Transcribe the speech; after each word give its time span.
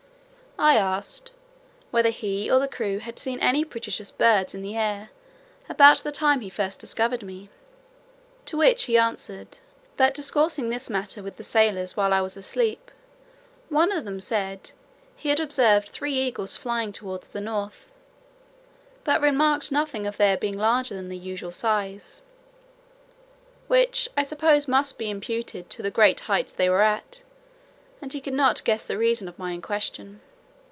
I 0.59 0.75
asked, 0.75 1.31
"whether 1.89 2.09
he 2.09 2.51
or 2.51 2.59
the 2.59 2.67
crew 2.67 2.99
had 2.99 3.17
seen 3.17 3.39
any 3.39 3.63
prodigious 3.65 4.11
birds 4.11 4.53
in 4.53 4.61
the 4.61 4.75
air, 4.77 5.09
about 5.67 5.99
the 5.99 6.11
time 6.11 6.41
he 6.41 6.51
first 6.51 6.77
discovered 6.79 7.23
me." 7.23 7.49
To 8.45 8.57
which 8.57 8.83
he 8.83 8.95
answered, 8.95 9.57
"that 9.97 10.13
discoursing 10.13 10.69
this 10.69 10.87
matter 10.87 11.23
with 11.23 11.37
the 11.37 11.43
sailors 11.43 11.97
while 11.97 12.13
I 12.13 12.21
was 12.21 12.37
asleep, 12.37 12.91
one 13.69 13.91
of 13.91 14.05
them 14.05 14.19
said, 14.19 14.69
he 15.15 15.29
had 15.29 15.39
observed 15.39 15.89
three 15.89 16.13
eagles 16.13 16.57
flying 16.57 16.91
towards 16.91 17.29
the 17.29 17.41
north, 17.41 17.87
but 19.03 19.19
remarked 19.21 19.71
nothing 19.71 20.05
of 20.05 20.17
their 20.17 20.37
being 20.37 20.57
larger 20.59 20.93
than 20.93 21.09
the 21.09 21.17
usual 21.17 21.51
size:" 21.51 22.21
which 23.67 24.09
I 24.17 24.21
suppose 24.21 24.67
must 24.67 24.99
be 24.99 25.09
imputed 25.09 25.71
to 25.71 25.81
the 25.81 25.89
great 25.89 26.19
height 26.19 26.53
they 26.57 26.69
were 26.69 26.83
at; 26.83 27.23
and 27.99 28.11
he 28.13 28.21
could 28.21 28.33
not 28.35 28.63
guess 28.63 28.83
the 28.83 28.99
reason 28.99 29.27
of 29.27 29.39
my 29.39 29.57
question. 29.57 30.21